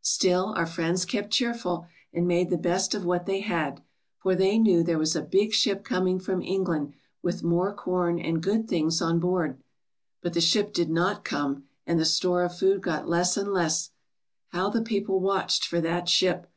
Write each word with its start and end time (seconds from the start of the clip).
"Still 0.00 0.54
our 0.56 0.64
friends 0.64 1.04
kept 1.04 1.30
cheerful 1.30 1.84
and 2.10 2.26
made 2.26 2.48
the 2.48 2.56
best 2.56 2.94
of 2.94 3.04
what 3.04 3.26
they 3.26 3.40
had, 3.40 3.82
for 4.16 4.34
they 4.34 4.56
knew 4.58 4.82
there 4.82 4.96
was 4.96 5.14
a 5.14 5.20
big 5.20 5.52
ship 5.52 5.84
coming 5.84 6.18
from 6.18 6.40
England 6.40 6.94
with 7.22 7.42
more 7.42 7.70
corn 7.74 8.18
and 8.18 8.42
good 8.42 8.66
things 8.66 9.02
on 9.02 9.18
board. 9.20 9.60
"But 10.22 10.32
the 10.32 10.40
ship 10.40 10.72
did 10.72 10.88
not 10.88 11.22
come, 11.22 11.64
and 11.86 12.00
the 12.00 12.06
store 12.06 12.44
of 12.44 12.56
food 12.58 12.80
got 12.80 13.10
less 13.10 13.36
and 13.36 13.52
less. 13.52 13.90
"How 14.52 14.70
the 14.70 14.80
people 14.80 15.20
watched 15.20 15.66
for 15.66 15.82
that 15.82 16.08
ship! 16.08 16.50